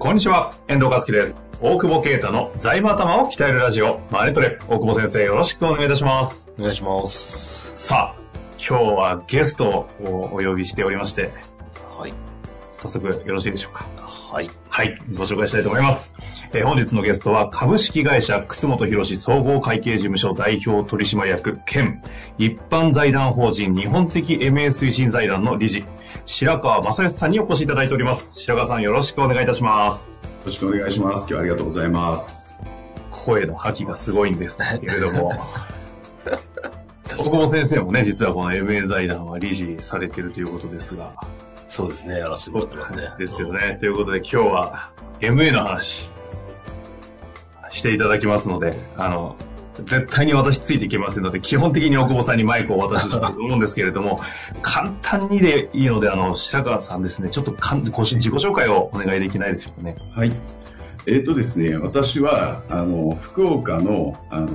[0.00, 1.36] こんにちは、遠藤和樹です。
[1.60, 4.58] 大久保啓太の財務頭を鍛えるラジオ、マネトレ。
[4.66, 6.50] 大久保先生、よろしくお願いいたします。
[6.58, 7.74] お願いします。
[7.76, 8.20] さあ、
[8.56, 11.30] 今日はゲストをお呼びしておりまして、
[11.98, 12.14] はい。
[12.72, 13.84] 早速よろしいでしょうか。
[13.98, 14.48] はい。
[14.80, 16.14] はい、ご紹介したいと思います。
[16.54, 22.02] えー本日のゲストは株式会社楠本博士総合会計事務所代表取締役兼
[22.38, 25.84] 一般財団法人日本的 MA 推進財団の理事
[26.24, 28.32] 白川正義さんにお越しいただいております。
[28.36, 30.08] 白川さんよろしくお願いいたします。
[30.08, 30.14] よ
[30.46, 31.28] ろしくお願いします。
[31.28, 32.58] 今日はありがとうございます。
[33.10, 35.34] 声の覇気がすごいんですけれども。
[37.20, 41.12] 大久保先生もね、実はこの MA 財団は理事されているということですが。
[41.68, 43.12] そうですね、やらせてもらってますね。
[43.18, 43.76] ですよね。
[43.78, 44.90] ということで今日は
[45.20, 46.08] MA の話
[47.72, 49.36] していただきますので、あの、
[49.74, 54.18] 絶対に私ついていけませんので、基本的に大久保さんにマイクをお渡ししたいと思うんですけれども、
[54.62, 59.96] 簡単にでいいので、あの、白川さんですね、ちょっとかんご自己紹介をお願いできないでしょうかね。
[60.16, 60.32] はい。
[61.06, 64.48] えっ、とですね、私は、あの、福岡の、あの、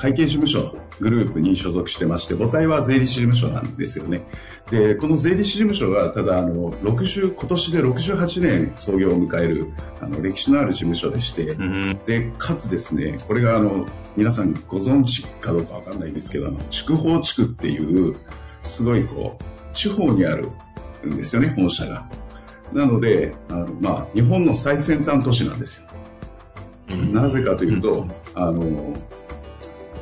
[0.00, 4.22] 会計事務所グループに所属してまして、母体は税理士事務所なんですよね。
[4.70, 12.00] で、この税理士事務所が、ただ、あの、60、今年で68年創業を迎える、あの、歴史のある事務所でして、うん。
[12.06, 13.84] で、かつですね、これがあの、
[14.16, 18.16] 皆さんご存知かどうかわかんないですけど、あの、筑豊地区っていう、
[18.62, 20.48] すごいこう、地方にある
[21.06, 22.08] んですよね、本社が。
[22.72, 25.88] なので、あの、まあ、日本の最先端都市なんですよ。
[26.92, 28.94] うんなぜかというと、あの、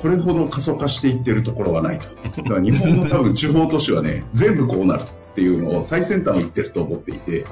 [0.01, 2.07] これほど過疎化していってるところはないと。
[2.43, 7.45] だから日本の多分地方都市はね、全部こうなるっていうのを最先端を言ってると思っていて。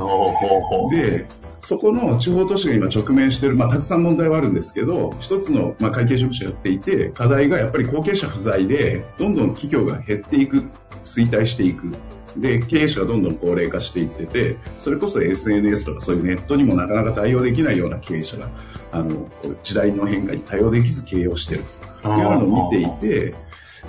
[0.90, 1.26] で、
[1.60, 10.64] そこの地方都市が今直面している、まあ、たくさん問題はあるんですけど、一つの、まあ、会計事務所やっていて、課題がやっぱり後継者不在で、どんどん企業が減っていく、
[11.04, 11.92] 衰退していく。
[12.36, 18.50] で、経営者がどんどん高齢化していってて、それこそ SNS とかそういうネットにもなかなか対応できないような経営者が、
[18.92, 19.28] あの、
[19.62, 21.58] 時代の変化に対応できず経営をしてい
[22.08, 23.34] るというのを見ていて、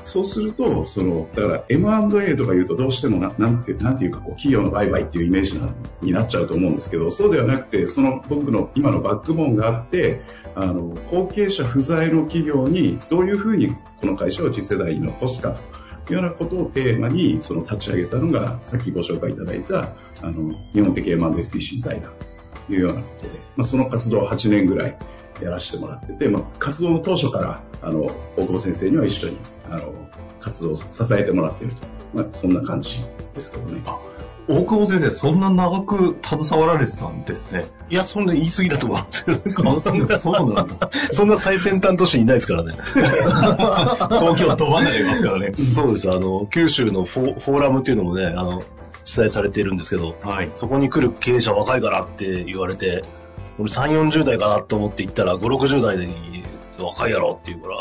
[0.04, 5.70] そうすると、その、だから M&A とか言うとどうしてもな、なんて、なんていうか、こう、企業の売買っていうイメージな
[6.02, 10.22] になっちゃうと思うんですけど、そうではなくて、その僕の今のバックボーンがあって、
[10.56, 15.58] あの、後継者不在の企業にどういうふうにこの会社を次世代に残すか
[16.06, 22.12] というようなことをテーマに、その立ち上げたのが、さっきご紹介いただいた、あの、日本的 M&A 推進財団
[22.68, 24.98] というようなことで、まあ、その活動を8年ぐらい
[25.42, 28.06] やらせてもらってて、まあ、活動の当初から、あの、
[28.38, 29.38] 大久保先生には一緒に、
[29.70, 29.94] あの、
[30.40, 31.88] 活動を支えてもらっていると。
[32.14, 33.04] まあ、そんな感じ
[33.34, 33.82] ですけどね。
[34.50, 37.66] 大久保先生、そんな長く携わられてたんですね。
[37.90, 39.80] いや、そんな言い過ぎだと思うんですけど、あ
[40.18, 40.90] そうなんだ。
[41.12, 42.74] そんな最先端都市にいないですからね。
[42.96, 45.52] 東京ど真ん中いますからね。
[45.54, 46.10] そうです。
[46.10, 48.62] あの、九州のフォフォーラムっていうのもね、あの、
[49.04, 50.50] 主催されているんですけど、はい。
[50.56, 53.02] そこに来る経営者若いからって言われて、
[53.60, 56.44] 俺3、40代かなと思って行ったら、5、60代に
[56.80, 57.78] 若いやろって言うから、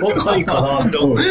[0.08, 1.14] 若いかなって思。
[1.16, 1.22] あ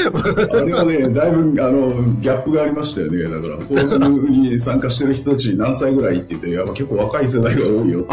[0.63, 1.88] れはね、だいぶ、あの、
[2.19, 3.23] ギャップがありましたよね。
[3.23, 8.09] だから、フォーラムに参加してる人たち何歳ぐらいって言って、やっぱ結構若い世代が多いよって。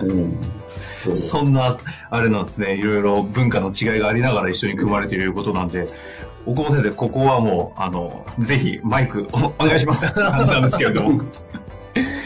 [0.04, 0.36] うん。
[0.68, 1.16] そう。
[1.16, 1.76] そんな、
[2.10, 5.86] あれなんですね、いろいろ文化の違いがありながら一緒に組まれていることなんで、
[6.46, 11.22] 大久保先生、ここはもう、あの、ぜひマイクおお願いします感じなんですけれども。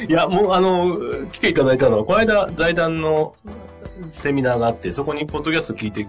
[0.08, 0.98] いや、もう、あの、
[1.32, 3.34] 来ていただいたのは、この間、財団の
[4.12, 6.08] セミナーがあって、そこにポッドキャスト聞いて、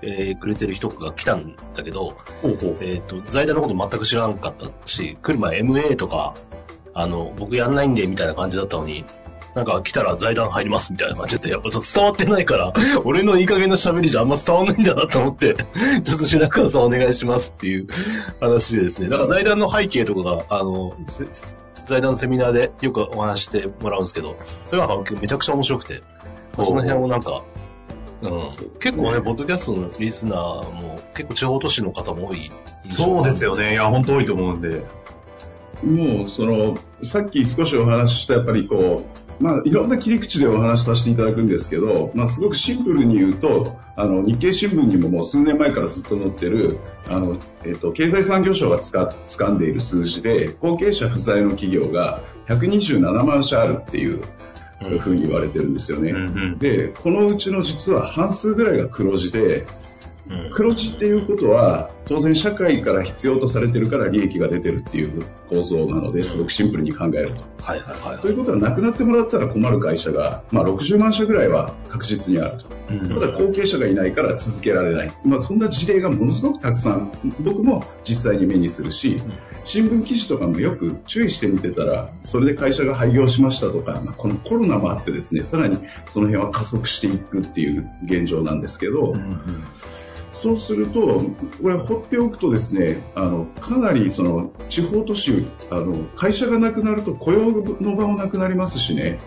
[0.00, 2.76] えーくれてる人が来たんだけど、ほうほう。
[2.80, 6.34] えっ、と、財団のこと全く知らんかったし、来る前 MA とか、
[6.94, 9.04] あの、僕やんないんで、みたいな感じだったのに、
[9.54, 12.72] なんか来たら財団入りますみたいな感じで、やっぱ伝わってないから、
[13.04, 15.54] 俺のいい加減な喋りじゃあんま伝わんないんだなと思って、
[16.04, 17.88] ちょっと白川さんお願いしますっていう
[18.40, 21.24] 話でですね、だから財団の背景とかが、あの、せ
[21.88, 24.36] 財団のセミナーでよくお話ししてもらうんですけど、
[24.66, 26.02] それはめちゃくちゃ面白くて、
[26.54, 27.44] その辺をなんか、
[28.22, 28.30] うん、
[28.80, 32.50] 結構ね、ポッドキャストのリスナーも結構地方都市の方も多い
[32.90, 33.72] そうですよね。
[33.72, 34.82] いや、本当多いと思うんで。
[35.84, 54.22] もう、その、さっき少しお話しした、やっぱりこう、まあ、いろんな切り口でお話しさせていただくんですけど、まあ、すごくシンプルに言うと、あの、日経新聞にももう数年前からずっと載ってる、あの、えっ、と、経済産業省がつか掴んでいる数字で、後継者不在の企業が127万社あるっていう、
[55.00, 56.10] ふうに言われてるんですよね。
[56.10, 59.66] うんうんで、このうちの実は半数ぐらいが黒字で、
[60.52, 67.34] 黒字っていうことは、当然社会から必要とされてるから利益が出てるっていう構造なので、すごくシンプルに考えると。
[67.62, 72.66] はいはいはいということは、なくなってもらったら困る会社が、まあ、60万社ぐらいは確実にあると。
[72.90, 75.10] うんただ、後継者がいないから続けられない。
[75.22, 79.16] まあ、そんな事例がものすごくたくさん、僕も実際に目にするし、
[79.64, 85.76] 新聞記事とかもよく注意して見てたら、それで会社が廃業しましたとか、まあ、このコロナもあってですね、さらに
[86.06, 89.14] その辺は加速していくっていう現状なんですけど、
[90.32, 91.20] そうすると、
[91.62, 99.18] これ放っておくとですね、あの、かなりその地方都市、あの、会社がなくなると雇用の場もなくなりますしね、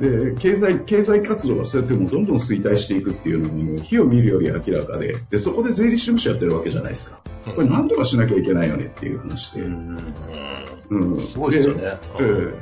[0.00, 7.20] で、経済、経済活動がそうやってもどんどん衰退していくっていうのも火を見るより明らかで、で、そこで税理士事務所やってるわけじゃないですか。
[7.54, 9.62] これ何とかしなきゃいけないよねっていう話で。
[9.62, 11.98] うんすごいですよね。
[12.20, 12.54] え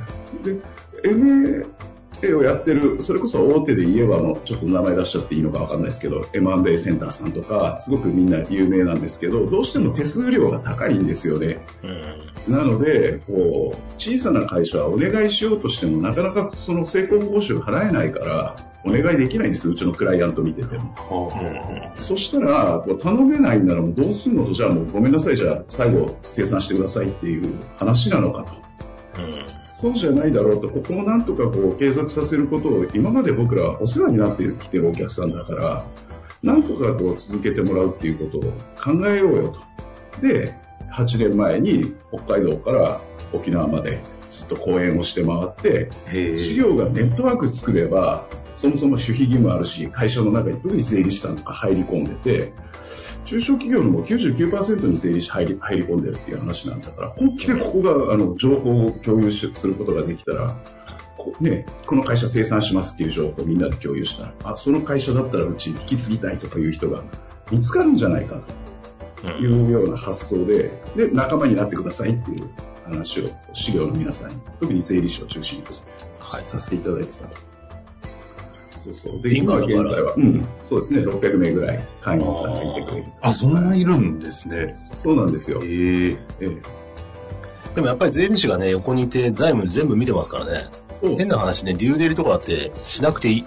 [0.44, 0.60] えで、
[1.08, 1.66] MA
[2.34, 11.64] をやってる、それこそ大手で言えばもうちょっと名前出しちゃっていいのかわかんないですけど、M&A センターさんとか、すごくみんな有名なんですけど、どうしても手数料が高いんですよね。
[12.48, 18.56] なので、こう、小さな会社はお願いしようとしても、なかなかその成功報酬払えないから、
[18.86, 21.32] お願いできないんですよ、うちのクライアント見てても。
[21.96, 28.52] そしたら、頼めないんならもうどうするのと、じゃあもうごめんなさい、じゃあ最後生産してくださいっていう話なのかと。
[29.80, 35.84] そうじゃないだろうと、ここをなんとかこう継続させることを今まで僕らはお世話になってきてるお客さんだから、
[36.42, 40.20] なんとかこう続けてもらうっていうことを考えようよと。
[40.20, 40.54] で、
[40.92, 43.00] 8年前に北海道から
[43.32, 44.00] 沖縄まで
[44.30, 45.90] ずっと講演をして回って、
[46.36, 48.26] 事業がネットワーク作れば、
[48.56, 52.52] そもそも守秘義務あるし、会社の中に特に税理士さんとか入り込んでて、
[53.24, 60.56] 中小企業のもう99%に税理士入り入り込んでるっていう話なんだから、本気でここがあの情報を共有しすることができたら、
[61.16, 67.02] こね、この会社生産しますっていう情報をみんなで共有したら、あ、その会社だったらうち引き継ぎたいとかいう人が
[67.50, 68.40] 見つかるんじゃないか
[69.22, 72.50] というような発想で、で、仲間になってくださいっていう
[72.84, 77.53] 話を、資料の皆さんに、特に税理士を中心にですね、はいさせていただいてたと。
[78.84, 79.22] そうそう。
[79.22, 83.04] で、今現在は、うん、そうですね、600名ぐらい会員さんがいてくれる。
[83.22, 84.66] あ、そんないるんですね。
[84.92, 85.60] そうなんですよ。
[85.62, 86.84] ええええ
[87.74, 90.68] でもやっぱり税理士がね、横にいて財務全部見てますからね。
[91.02, 93.44] 変な話ね、デューデリとかだってしなくていい、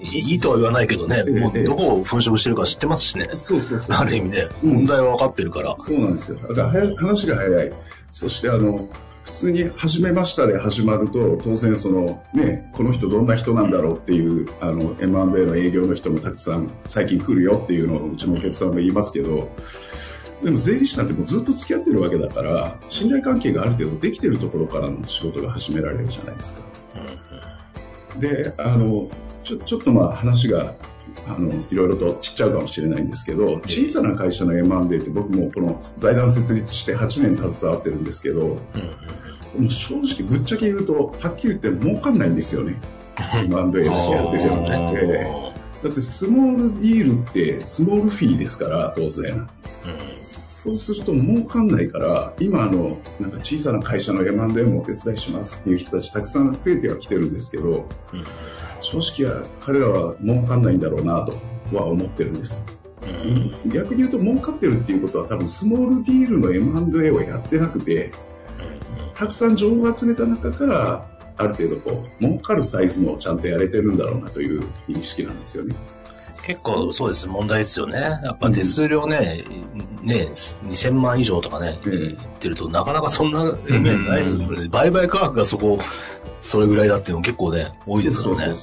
[0.00, 3.28] いいとは言わないけどね、ええもうどこを粉飾してるか知ってますしね。
[3.34, 3.96] そうそうそう。
[3.96, 5.76] ある意味ね、うん問題は分かってるから。
[5.76, 6.38] そうなんですよ。
[6.38, 7.72] だから話が早い。
[8.10, 8.88] そしてあの、
[9.28, 19.50] 普通に始めましたで始まると、当然その、ね、この人どんな人なんだろうっていう、あの、M&A の営業の人もたくさん最近来るよっていうのをうちのお客さんも言いますけど、
[20.42, 26.62] でも税理士さんってもうずっと付き合ってるわけだから、信頼関係がある程度できてるところからの仕事が始められるじゃないですか。
[28.18, 29.10] で、あの、
[29.44, 30.74] ちょ、ちょっとまあ話が、
[31.26, 38.56] あの、いろいろとちっちゃうかもしれないんですけど、小さな会社の M&A って僕もこの財団設立して8年携わってるんですけど、も
[39.60, 42.80] う正直ぶっちゃけ言うと、はっきり言って儲かんないんですよね。
[43.44, 44.92] M&A をやっててもね。
[44.94, 49.48] ええだってスモールディールってスモールフィーですから、当然。
[50.68, 57.86] そうすると儲かんないから、今あの、なんか小さな会社の M&A もお手伝いしますっていう人たちたくさん増えてはきてるんですけど、
[58.80, 62.62] 正直は彼らは儲かんないんだろうなとは思ってるんです。
[63.66, 68.12] 逆に言うと儲かってるっていうことは多分スモールディールの M&A をやってなくて、
[69.14, 75.74] たくさん情報を集めた中から、ある程度こう、儲かるサイズもちゃんとやれてるんだろうなという認識なんですよね。
[76.44, 77.98] 結構そうです、問題ですよね。
[78.00, 79.44] やっぱ手数料ね、
[80.02, 84.68] ね、2000万以上とかね、うってると、なかなかそんなないですよね。
[84.68, 85.78] 売買価格がそこ、
[86.42, 88.54] それぐらいだっていうの結構ね、多いですからね。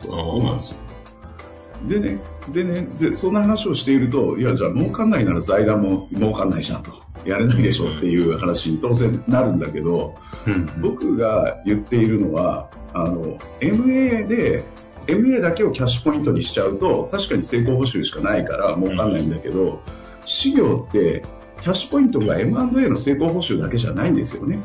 [1.88, 2.20] でね、
[2.52, 7.05] でねで、そんな話をしていると、いや、じゃあ儲かんないなら財団も儲かんないじゃんと。
[7.26, 10.16] やれないでしょっていう話に当然なるんだけど、
[10.46, 10.70] うん。
[10.82, 14.64] 僕が言っているのは、あの、MA で、
[15.08, 19.82] MA だけをキャッシュポイントにしちゃうと、確かに成功報酬しかないから儲かんないんだけど、
[20.26, 21.24] 事業って、
[21.62, 24.60] キャッシュポイントが M&A の成功報酬だけじゃないんですよね。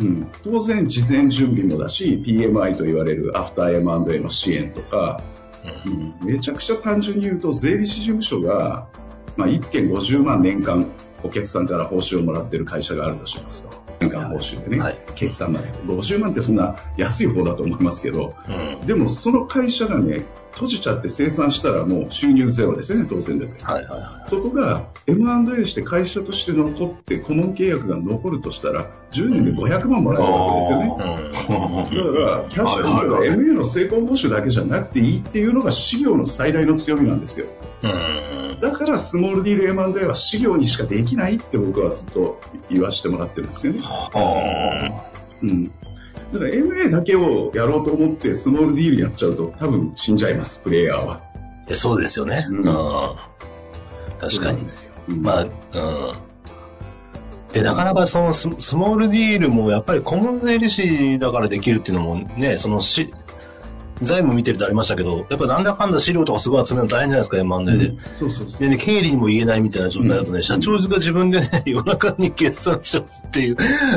[0.00, 5.20] うん、当然、事前準備もだし、PMI と言われるアフター M&A の支援とか、
[5.86, 6.14] うん。
[6.24, 8.86] めちゃくちゃ単純に言うと、税理士事務所が、
[9.38, 10.90] まあ、1件50万年間
[11.22, 13.70] お客さんから報酬をもらってる会社があるとしますと。
[14.00, 14.82] 年間報酬でね。
[14.82, 14.97] はい。
[15.14, 15.68] 決算まで。
[15.86, 18.52] 50万ってそんな安い方だと思いますけど、う
[18.84, 18.86] ん。
[18.86, 20.24] でもその会社がね、
[20.58, 23.46] 閉じちゃって生産したらもう収入ゼロですよね、当然で。
[23.46, 30.86] はいはいはそこが M&A して会社として残って顧問契約が残るとしたら10年で500万もらえるわけですよね。
[30.86, 31.96] い。
[31.96, 32.14] うん。
[32.14, 37.46] だから、キャッシュフローが MA の成功報酬だけじゃなくていいっていうのが事業の最大の強みなんですよ。
[37.82, 38.60] うん。
[38.60, 43.78] だからスモールディール M&A は事業にしかできないって僕はずっと言わせてもらってるんですよね。
[43.80, 44.97] は
[45.42, 45.66] うん。
[45.66, 51.22] だから MA だけをやろうと思ってスモールディールやっちゃうと多分死んじゃいます、プレイヤーは。
[51.70, 51.74] い。
[51.76, 52.46] そうですよね。
[52.50, 52.64] ううんん。
[52.64, 52.80] 確
[54.18, 54.68] かにそうなんで。
[54.68, 54.92] すよ。
[55.08, 55.50] うんまあ、うん。
[57.52, 63.12] で、なかなかそのススモールディールもやっぱり顧問税理士だからできるっていうのもね、そのし、
[64.02, 67.92] 財務見てるとありましたけど、やっぱなんだかんだ資料とかすごい集めるの大変じゃないですか、M&A で。
[68.18, 68.60] そうそうそう。
[68.60, 73.56] でね、経理にも言えないみたいな状態だとね、うん社長が自分でね、 夜中に決算書っていう、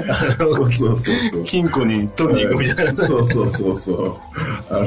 [0.10, 1.44] あの、そうそうそうそう。
[1.44, 2.94] 金庫に取りに行くみたいな。
[2.94, 4.16] そうそうそうそう。
[4.70, 4.80] あ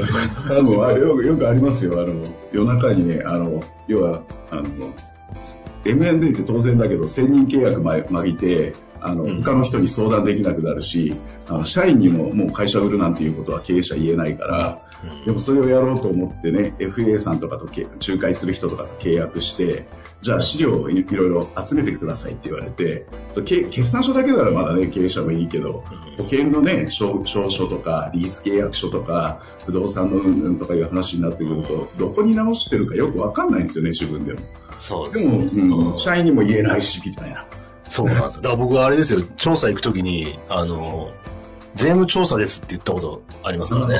[0.53, 2.01] の、でもあれよくよくありますよ。
[2.01, 2.13] あの、
[2.51, 4.63] 夜中にね、あの、要は、あの、
[5.85, 8.73] M&A って当然だけど、専任契約ままぎて、
[9.05, 11.13] あの、うん他の人に相談できなくなるし、
[11.49, 14.81] あの社員にももう会社売るなんていうことは経営者言えないから、
[15.25, 19.85] でもそれをやろうと思ってね、FA さんとかとけ仲介する人とかと契約して、
[20.21, 23.05] じゃあ資料をいいろいろ集めてくださいって言われて、
[23.45, 25.83] 決算書だけならまだね、経営者もいいけど、
[26.17, 34.39] 保険のね、証証書とか、リース契約書とか、不動産のうんうんとかいう話になってくると、どこに直してるかよくわかんないんですよね、自分でも。
[34.79, 37.45] そうでですも、うん、社員にも言えないし、みたいな。
[37.89, 38.41] そうなんですよ。
[38.41, 41.11] だから僕はあれですよ、調査行くときに、あの、
[41.75, 43.99] 税務調査ですって言ったことありますからね。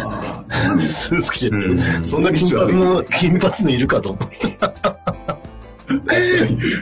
[0.79, 4.57] スーツ着てて、うんそんな金髪の、金髪のいるかと思って。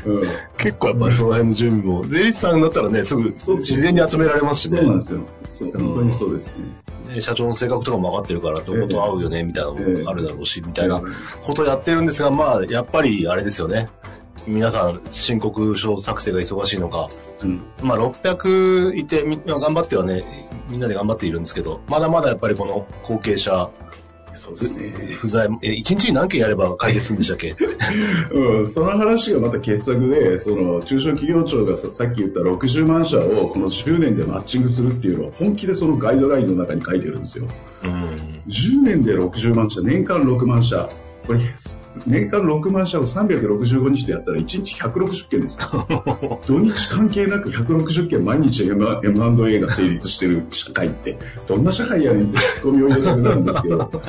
[0.06, 0.24] うん
[0.58, 4.78] 結構やっぱりその辺の準備も、税理士さんだったらね、すぐ自然に集められますしね。
[4.78, 5.20] そうなんですよ。
[5.52, 6.66] そう、本当にそうですね。
[7.16, 11.02] で社長の性格とかも分かってるから、どこと合うよね、みたいなのもあるだろうし、みたいな
[11.44, 13.90] ことをやってるんですが、まあ、やっぱりあれですよね。
[14.48, 17.10] 皆さん、申告書作成が忙しいのか、
[17.44, 23.70] うんまあ、600いて、み頑張ってはね、みんなで頑張っているんですけど、まだまだやっぱりこの後継者、
[24.36, 24.90] そうですね。
[25.14, 27.56] 不在、え、1日に何件やれば解決するんでしたっけ？
[28.34, 37.46] うん、その話がまた傑作で、その中小企業庁がささっき言った60万社をこの10年でマッチングするっていうのを本気でそのガイドラインの中に書いてるんですよ。
[37.84, 37.92] うん。
[38.48, 40.90] 10年で60万社、年間6万社。
[41.26, 41.40] これ、
[42.06, 46.40] 年間6万社を365日でやったら1日160件ですよ。
[46.46, 53.92] 土日関係なく160件毎日 M&A が成立してる社会って、どんな社会やねんってツッコミを入れたくなるんですけど。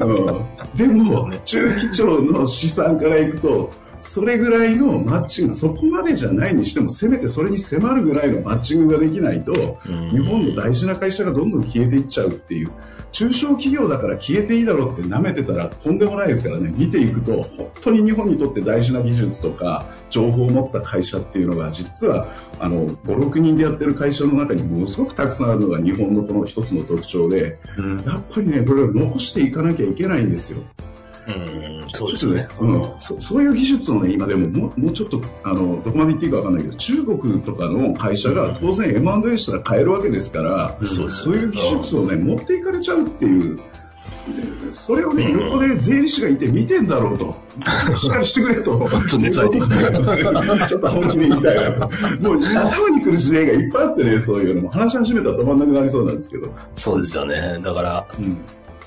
[0.00, 10.10] うん、でも、中期長の試算からいくと、それぐらいのマッチング、そこまでじゃないにしても、せめてそれに迫るぐらいのマッチングができないと、うん。
[10.10, 12.70] 日本の大事な会社がどんどん消えていっちゃうっていう、
[13.12, 22.28] 中小企業だから消えていいだろうって舐めてたらとんでもないですからね、見ていくと、本当に日本にとって大事な技術とか、情報を持った会社っていうのが、実は、
[22.58, 27.58] あの、5、6人でやってる会社の中にものすごくたくさんあるのが日本のこの一つの特徴で、
[28.06, 30.62] やっぱりね、これを残していかなきゃいけないんですよ。
[31.28, 32.48] うん、そうですね。
[32.58, 47.36] うん、そそういう技術をね、今でももうもうちょっと、あの、どこまで言っていいかわかんないけど、中国とかの会社が当然 M&A したら買えるわけですから、そうそういう技術をね、持っていかれちゃうっていう、でそれをね、横で税理士がいて見てんだろうと。
[47.96, 48.88] しっかりしてくれと。
[49.06, 51.88] ちょっとちょっと本気で言いたいなと。
[52.20, 54.70] もう頭に来る事例がいっぱいあってね、そういうのも。
[54.70, 56.54] 話し始めたら止まんなくなりそうなんですけど。
[56.76, 57.60] そうですよね。
[57.62, 58.38] だから、うん。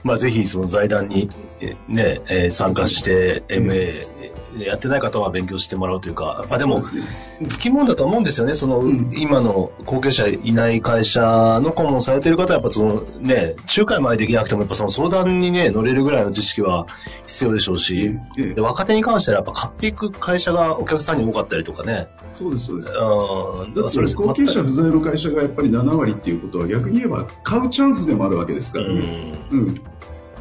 [0.04, 1.30] まあ、ぜひその財団に、
[1.60, 4.21] えね、えー参加して、MA
[4.58, 8.54] やってない方は勉強してもらうというか、やっぱでも、つきもんだと思うんですよね。
[8.54, 16.88] その、ん今の後継者いない会社の顧問されてる方は、やっぱそのね、仲介までできなくても、やっぱその相談にね、乗れるぐらいの知識は
[17.28, 22.08] 必要でしょうし、ええで若手に関してはやっぱ買っていく会社がお客さんに多かったりとかね。
[22.36, 22.94] そうです、そうです。
[22.98, 23.74] うん。
[23.74, 29.34] だって後継者不在の会社がやっぱり7割っていうことは逆に言えば買うチャンスでもあるわけですからね。
[29.52, 29.82] うん。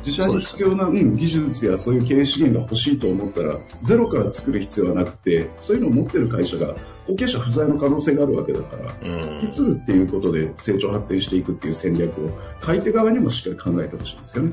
[0.05, 6.75] 自社に必要な、うん、技術やそういう経営資源が欲しいと思ったら、ゼロから作る必要はなくて、そういうのを持ってる会社が
[7.07, 9.35] 後継者不在の可能性があるわけだから、うん。
[9.35, 12.31] 引き継ぐっていうことで成長発展していくっていう戦略を、
[12.61, 14.53] 買い手側にもしっかり考えてほしいんですよね。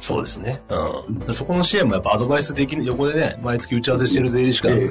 [0.00, 0.60] そうですね。
[1.08, 1.18] うん。
[1.20, 4.90] でそこの支援もやっぱアドバイスできる、横でね、毎月打ち合わせしてる税理士が、え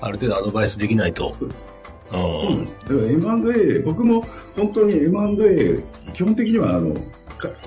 [0.00, 1.30] ある程度アドバイスできないと。
[1.30, 1.48] そう
[2.58, 2.76] です。
[2.90, 6.94] M&A、僕も本当に M&A、基本的にはあの、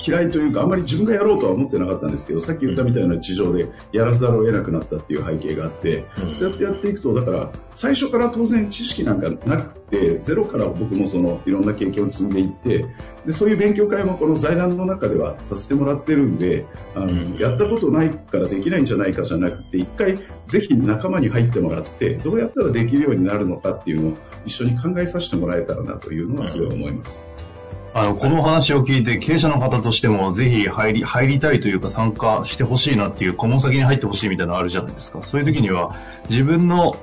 [0.05, 12.85] 嫌いというか、あんまり自分がやろうとは思ってなかったんですけど、さっき言ったみたいな事情でやらざるを得なくなったっていう背景があって、うん、そうやってやっていくと、だから、最初から当然知識なんかなくて、ゼロから僕もそのいろんな経験を積んでいって、
[13.25, 16.65] でそういう勉強会もこの財団の中ではさせてもらってるんで、
[16.95, 20.15] あの、うん、やったことないからできないんじゃないかじゃなくて、一回
[20.47, 24.13] ぜひ仲間に入ってもらって、どうやったらできるようになるのかっていうのを
[24.45, 27.25] 一緒に考えさせてもらえたらなというのはすごい思います。
[27.39, 27.54] うん
[27.97, 35.23] あの、この話を聞いて、経営者の方としても、ぜひ入り、入りたいというか参加してほしいなっていう、顧問先に入ってほしいみたいなのあるじゃないですか。
[35.23, 35.95] そういう時には、
[36.29, 36.97] 自分の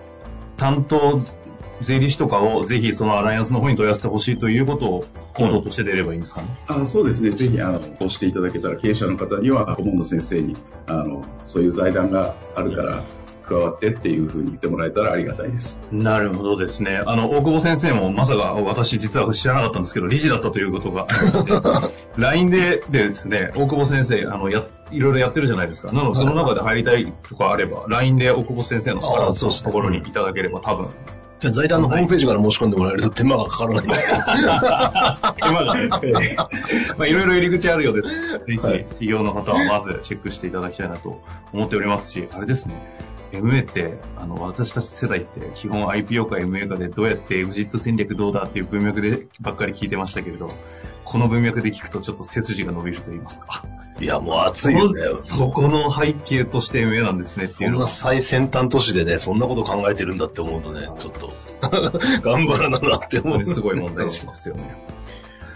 [0.58, 1.18] 担当
[1.82, 6.48] 税理士とかをぜひそのアライアンスの方に問い合わせてほしいということを行動として出ればいいんですかね？
[6.68, 7.30] あそうですね。
[7.30, 10.54] ぜひ、あの、こうしていただけたら、経営者の方には、顧問の先生に、
[10.86, 13.02] あの、そういう財団があるから、
[13.44, 15.80] 加わってっていうふうに言ってもらえたらありがたいです。
[15.90, 17.02] なるほどですね。
[17.04, 21.06] あの、大久保先生もまさか私実は知らなかったんですけど、理事だったということが
[22.16, 25.92] LINE ででですね、大久保先生、あの、や、いろいろやってるじゃないですか。
[25.92, 30.88] なので、その中で入りたいとかあれば、LINE で大久保先生のところにいただければ多分、
[31.42, 34.18] じゃ財団のホームページから申し込んでもらえると手間がかからないんですけど。
[34.22, 36.37] 手間がね。
[36.96, 38.08] まあ、いろいろ入り口あるようです。
[38.08, 41.20] ぜひ、企業の方はまずチェックしていただきたいなと
[41.52, 42.75] 思っておりますし、あれですね。
[43.32, 50.49] MA って、あの、私たち世代って基本 IPO か MA かでどうやって EXIT 戦略どうだっていう文脈でばっかり聞いてましたけれど、
[51.04, 53.64] この文脈で聞くとちょっと背筋が伸びると言いますか。
[54.02, 55.14] いや、もう熱いですね。
[55.18, 61.30] そこの背景として MA なんですねそんな最先端都市でね、そんなこと考えてるんだって思うとね、ちょっと
[62.23, 63.44] 頑張らななって思う。
[63.44, 64.76] すごい問題しますよね。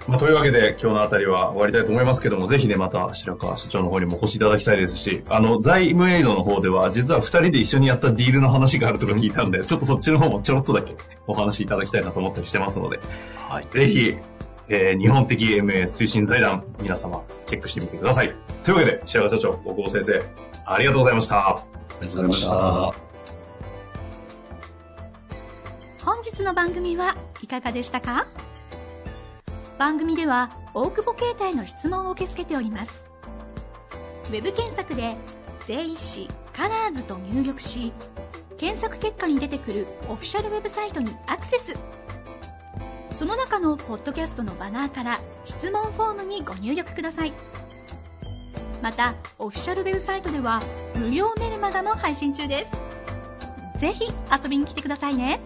[0.07, 10.95] まあ、というわけで、今日のあたりは終わりたいと思いますけども、ぜひね、また白川社長の方にもお越しいただきたいですし、あの、財務エイドの方では、実は二人で一緒にやったディールの話があるとか聞いたんで、ちょっとそっちの方もちょろっとだけ
[11.27, 13.01] お話いただきたいなと思ったりしてますので、
[13.49, 14.17] はい、ぜひ、
[14.69, 18.35] えー、日本的 MA 推進財団、皆様、チェックしてみてください。
[18.65, 20.23] というわけで、白川社長、大久保先生、
[20.65, 21.49] ありがとうございました。
[21.49, 21.65] あ
[22.01, 22.95] りがとうございました。
[26.05, 28.27] 本日の番組はいかがでしたか？
[29.79, 33.11] 番組では大久保携帯の質問を受け付けております
[34.31, 35.17] ウェブ検索で
[35.67, 37.93] 「税理士カラーズと入力し
[38.57, 41.75] 検索結果に出てくるオフィシャルウェブサイトにアクセス
[43.17, 47.33] その中のポッドキャストのバナーから質問フォームにご入力ください
[48.83, 50.61] またオフィシャルウェブサイトでは
[50.97, 52.79] 無料メルマガも配信中です
[53.79, 55.41] ぜひ遊びに来てくださいね。